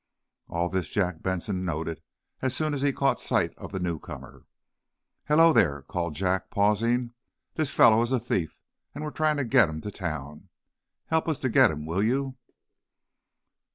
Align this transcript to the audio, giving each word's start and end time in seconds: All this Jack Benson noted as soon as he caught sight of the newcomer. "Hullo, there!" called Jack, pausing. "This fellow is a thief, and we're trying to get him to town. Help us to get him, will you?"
All 0.47 0.67
this 0.67 0.89
Jack 0.89 1.21
Benson 1.21 1.63
noted 1.63 2.01
as 2.41 2.55
soon 2.55 2.73
as 2.73 2.81
he 2.81 2.91
caught 2.91 3.19
sight 3.19 3.53
of 3.59 3.71
the 3.71 3.77
newcomer. 3.79 4.47
"Hullo, 5.25 5.53
there!" 5.53 5.83
called 5.83 6.15
Jack, 6.15 6.49
pausing. 6.49 7.13
"This 7.53 7.75
fellow 7.75 8.01
is 8.01 8.11
a 8.11 8.19
thief, 8.19 8.57
and 8.95 9.03
we're 9.03 9.11
trying 9.11 9.37
to 9.37 9.45
get 9.45 9.69
him 9.69 9.79
to 9.81 9.91
town. 9.91 10.49
Help 11.05 11.27
us 11.29 11.37
to 11.41 11.49
get 11.49 11.69
him, 11.69 11.85
will 11.85 12.01
you?" 12.01 12.35